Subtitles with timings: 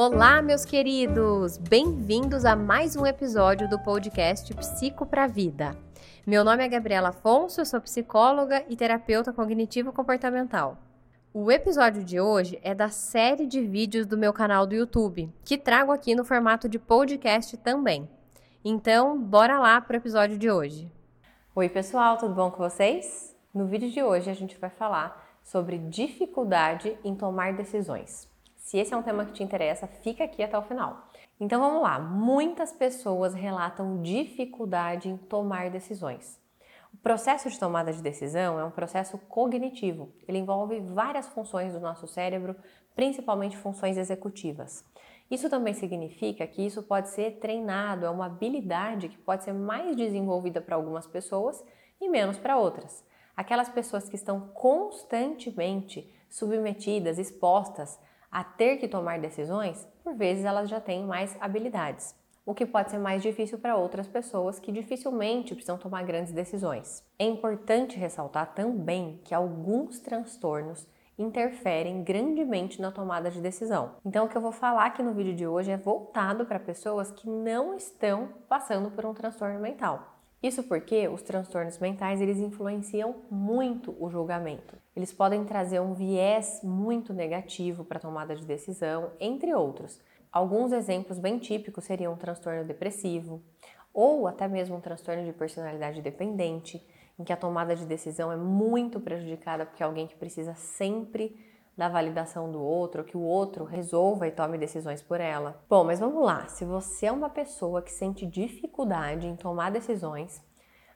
[0.00, 1.58] Olá, meus queridos!
[1.58, 5.76] Bem-vindos a mais um episódio do podcast Psico para Vida.
[6.24, 10.78] Meu nome é Gabriela Afonso, eu sou psicóloga e terapeuta cognitivo-comportamental.
[11.34, 15.58] O episódio de hoje é da série de vídeos do meu canal do YouTube, que
[15.58, 18.08] trago aqui no formato de podcast também.
[18.64, 20.92] Então, bora lá para o episódio de hoje.
[21.56, 23.36] Oi, pessoal, tudo bom com vocês?
[23.52, 28.28] No vídeo de hoje a gente vai falar sobre dificuldade em tomar decisões.
[28.68, 31.08] Se esse é um tema que te interessa, fica aqui até o final.
[31.40, 31.98] Então vamos lá.
[31.98, 36.38] Muitas pessoas relatam dificuldade em tomar decisões.
[36.92, 40.12] O processo de tomada de decisão é um processo cognitivo.
[40.28, 42.54] Ele envolve várias funções do nosso cérebro,
[42.94, 44.84] principalmente funções executivas.
[45.30, 49.96] Isso também significa que isso pode ser treinado, é uma habilidade que pode ser mais
[49.96, 51.64] desenvolvida para algumas pessoas
[51.98, 53.02] e menos para outras.
[53.34, 57.98] Aquelas pessoas que estão constantemente submetidas, expostas
[58.38, 62.14] a ter que tomar decisões, por vezes elas já têm mais habilidades,
[62.46, 67.04] o que pode ser mais difícil para outras pessoas que dificilmente precisam tomar grandes decisões.
[67.18, 70.86] É importante ressaltar também que alguns transtornos
[71.18, 73.96] interferem grandemente na tomada de decisão.
[74.04, 77.10] Então, o que eu vou falar aqui no vídeo de hoje é voltado para pessoas
[77.10, 80.17] que não estão passando por um transtorno mental.
[80.40, 84.76] Isso porque os transtornos mentais eles influenciam muito o julgamento.
[84.94, 90.00] Eles podem trazer um viés muito negativo para a tomada de decisão, entre outros.
[90.30, 93.42] Alguns exemplos bem típicos seriam um transtorno depressivo
[93.92, 96.86] ou até mesmo um transtorno de personalidade dependente,
[97.18, 101.36] em que a tomada de decisão é muito prejudicada porque é alguém que precisa sempre
[101.78, 105.64] da validação do outro, que o outro resolva e tome decisões por ela.
[105.70, 106.48] Bom, mas vamos lá.
[106.48, 110.44] Se você é uma pessoa que sente dificuldade em tomar decisões,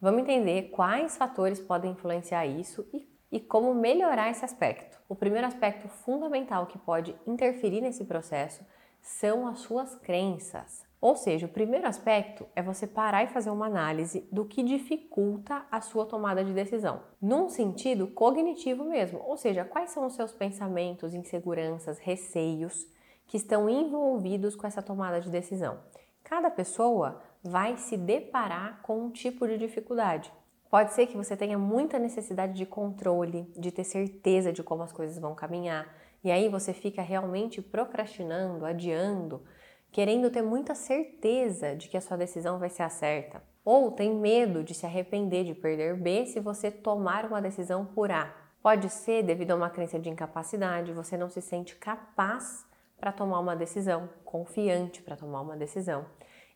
[0.00, 4.96] vamos entender quais fatores podem influenciar isso e, e como melhorar esse aspecto.
[5.08, 8.64] O primeiro aspecto fundamental que pode interferir nesse processo
[9.02, 10.87] são as suas crenças.
[11.00, 15.64] Ou seja, o primeiro aspecto é você parar e fazer uma análise do que dificulta
[15.70, 20.32] a sua tomada de decisão, num sentido cognitivo mesmo, ou seja, quais são os seus
[20.32, 22.84] pensamentos, inseguranças, receios
[23.28, 25.78] que estão envolvidos com essa tomada de decisão.
[26.24, 30.32] Cada pessoa vai se deparar com um tipo de dificuldade.
[30.68, 34.92] Pode ser que você tenha muita necessidade de controle, de ter certeza de como as
[34.92, 35.86] coisas vão caminhar,
[36.24, 39.42] e aí você fica realmente procrastinando, adiando
[39.90, 44.14] querendo ter muita certeza de que a sua decisão vai ser a certa, ou tem
[44.14, 48.34] medo de se arrepender de perder B se você tomar uma decisão por A.
[48.62, 52.66] Pode ser devido a uma crença de incapacidade, você não se sente capaz
[52.98, 56.04] para tomar uma decisão, confiante para tomar uma decisão.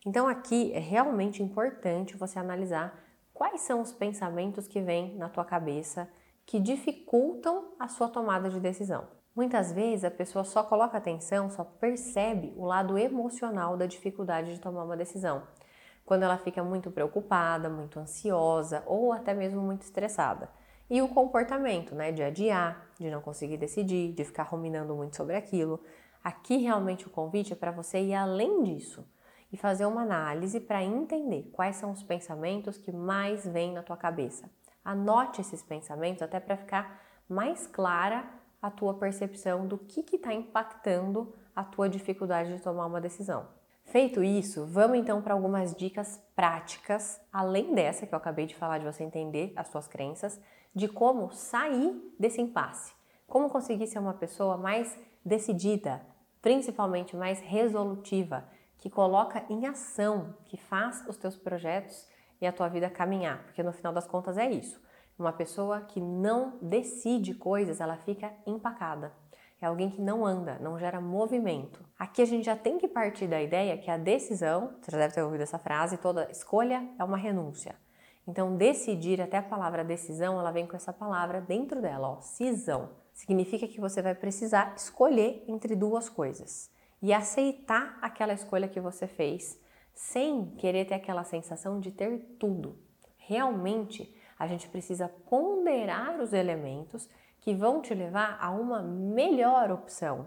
[0.04, 2.98] Então aqui é realmente importante você analisar
[3.32, 6.08] quais são os pensamentos que vêm na tua cabeça
[6.44, 9.06] que dificultam a sua tomada de decisão.
[9.34, 14.60] Muitas vezes a pessoa só coloca atenção, só percebe o lado emocional da dificuldade de
[14.60, 15.42] tomar uma decisão.
[16.04, 20.50] Quando ela fica muito preocupada, muito ansiosa ou até mesmo muito estressada.
[20.90, 25.34] E o comportamento, né, de adiar, de não conseguir decidir, de ficar ruminando muito sobre
[25.34, 25.80] aquilo.
[26.22, 29.02] Aqui realmente o convite é para você ir além disso
[29.50, 33.96] e fazer uma análise para entender quais são os pensamentos que mais vêm na tua
[33.96, 34.50] cabeça.
[34.84, 41.34] Anote esses pensamentos até para ficar mais clara a tua percepção do que está impactando
[41.54, 43.48] a tua dificuldade de tomar uma decisão.
[43.84, 48.78] Feito isso, vamos então para algumas dicas práticas, além dessa que eu acabei de falar
[48.78, 50.40] de você entender as suas crenças,
[50.74, 52.94] de como sair desse impasse.
[53.26, 56.00] Como conseguir ser uma pessoa mais decidida,
[56.40, 58.48] principalmente mais resolutiva,
[58.78, 62.08] que coloca em ação, que faz os teus projetos
[62.40, 64.80] e a tua vida caminhar, porque no final das contas é isso.
[65.18, 69.12] Uma pessoa que não decide coisas, ela fica empacada.
[69.60, 71.84] É alguém que não anda, não gera movimento.
[71.96, 75.14] Aqui a gente já tem que partir da ideia que a decisão, você já deve
[75.14, 77.76] ter ouvido essa frase, toda escolha é uma renúncia.
[78.26, 82.90] Então, decidir, até a palavra decisão, ela vem com essa palavra dentro dela, ó, cisão.
[83.12, 89.06] Significa que você vai precisar escolher entre duas coisas e aceitar aquela escolha que você
[89.06, 89.60] fez,
[89.94, 92.78] sem querer ter aquela sensação de ter tudo.
[93.16, 94.12] Realmente,
[94.42, 97.08] a gente precisa ponderar os elementos
[97.38, 100.26] que vão te levar a uma melhor opção.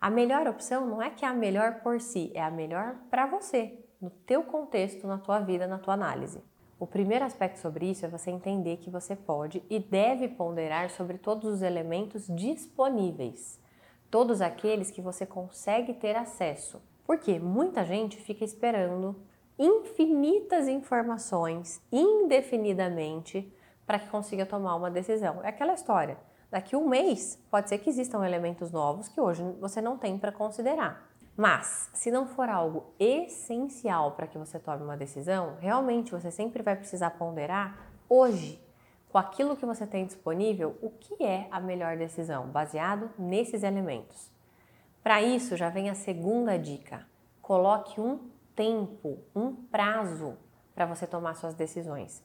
[0.00, 3.26] A melhor opção não é que é a melhor por si, é a melhor para
[3.26, 6.40] você, no teu contexto, na tua vida, na tua análise.
[6.78, 11.18] O primeiro aspecto sobre isso é você entender que você pode e deve ponderar sobre
[11.18, 13.60] todos os elementos disponíveis,
[14.08, 16.80] todos aqueles que você consegue ter acesso.
[17.04, 19.16] Porque muita gente fica esperando
[19.58, 23.52] infinitas informações indefinidamente
[23.86, 25.42] para que consiga tomar uma decisão.
[25.42, 26.18] É aquela história.
[26.50, 30.32] Daqui um mês pode ser que existam elementos novos que hoje você não tem para
[30.32, 31.08] considerar.
[31.36, 36.62] Mas, se não for algo essencial para que você tome uma decisão, realmente você sempre
[36.62, 37.78] vai precisar ponderar
[38.08, 38.60] hoje,
[39.08, 44.30] com aquilo que você tem disponível, o que é a melhor decisão, baseado nesses elementos.
[45.02, 47.06] Para isso, já vem a segunda dica:
[47.40, 48.28] coloque um
[48.58, 50.36] tempo, um prazo
[50.74, 52.24] para você tomar suas decisões.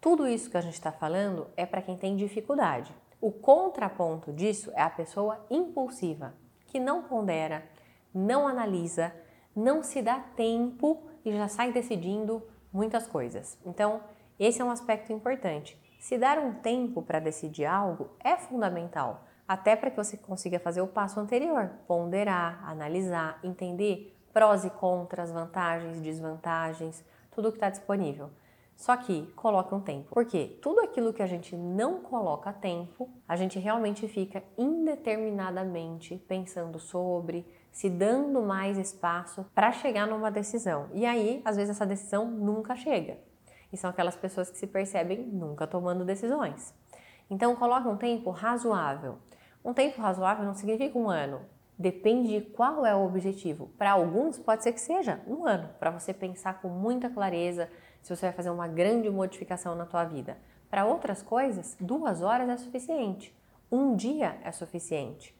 [0.00, 2.92] Tudo isso que a gente está falando é para quem tem dificuldade.
[3.20, 6.34] O contraponto disso é a pessoa impulsiva,
[6.66, 7.64] que não pondera,
[8.12, 9.14] não analisa,
[9.54, 12.42] não se dá tempo e já sai decidindo
[12.72, 13.56] muitas coisas.
[13.64, 14.02] Então,
[14.36, 15.80] esse é um aspecto importante.
[16.00, 20.80] Se dar um tempo para decidir algo é fundamental, até para que você consiga fazer
[20.80, 28.30] o passo anterior, ponderar, analisar, entender prós e contras, vantagens, desvantagens, tudo que está disponível.
[28.76, 30.10] Só que coloque um tempo.
[30.14, 36.78] Porque tudo aquilo que a gente não coloca tempo, a gente realmente fica indeterminadamente pensando
[36.78, 40.88] sobre, se dando mais espaço para chegar numa decisão.
[40.94, 43.18] E aí, às vezes, essa decisão nunca chega.
[43.72, 46.72] E são aquelas pessoas que se percebem nunca tomando decisões.
[47.28, 49.18] Então, coloque um tempo razoável.
[49.64, 51.40] Um tempo razoável não significa um ano.
[51.78, 53.70] Depende de qual é o objetivo.
[53.78, 57.70] Para alguns, pode ser que seja um ano, para você pensar com muita clareza,
[58.02, 60.36] se você vai fazer uma grande modificação na tua vida.
[60.68, 63.32] Para outras coisas, duas horas é suficiente.
[63.70, 65.38] Um dia é suficiente.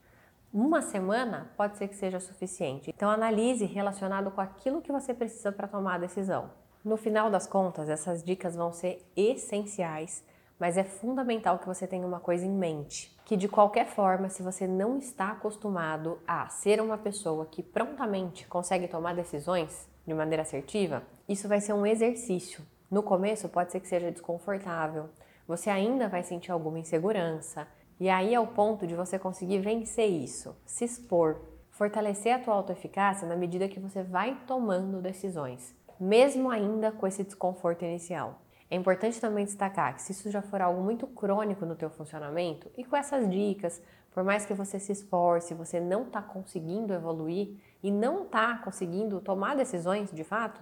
[0.52, 2.92] Uma semana pode ser que seja suficiente.
[2.94, 6.50] Então analise relacionado com aquilo que você precisa para tomar a decisão.
[6.84, 10.24] No final das contas, essas dicas vão ser essenciais,
[10.58, 14.42] mas é fundamental que você tenha uma coisa em mente, que de qualquer forma, se
[14.42, 20.42] você não está acostumado a ser uma pessoa que prontamente consegue tomar decisões de maneira
[20.42, 22.64] assertiva, isso vai ser um exercício.
[22.90, 25.10] No começo pode ser que seja desconfortável,
[25.46, 27.68] você ainda vai sentir alguma insegurança,
[28.00, 31.40] e aí é o ponto de você conseguir vencer isso, se expor,
[31.70, 37.22] fortalecer a tua autoeficácia na medida que você vai tomando decisões, mesmo ainda com esse
[37.22, 38.40] desconforto inicial.
[38.70, 42.70] É importante também destacar que se isso já for algo muito crônico no teu funcionamento
[42.76, 43.82] e com essas dicas,
[44.12, 49.20] por mais que você se esforce, você não está conseguindo evoluir e não está conseguindo
[49.20, 50.60] tomar decisões de fato,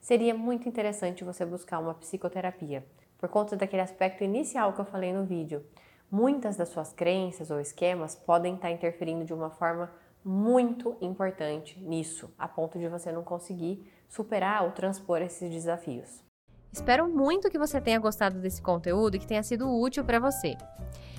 [0.00, 2.84] seria muito interessante você buscar uma psicoterapia.
[3.16, 5.64] Por conta daquele aspecto inicial que eu falei no vídeo,
[6.10, 9.90] muitas das suas crenças ou esquemas podem estar interferindo de uma forma
[10.22, 16.25] muito importante nisso, a ponto de você não conseguir superar ou transpor esses desafios.
[16.72, 20.56] Espero muito que você tenha gostado desse conteúdo e que tenha sido útil para você.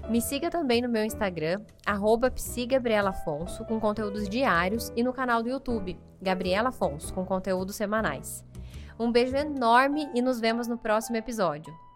[0.10, 1.62] Me siga também no meu Instagram,
[2.30, 8.46] psigabrielafonso, com conteúdos diários, e no canal do YouTube, Gabriela Afonso, com conteúdos semanais.
[9.00, 11.87] Um beijo enorme e nos vemos no próximo episódio.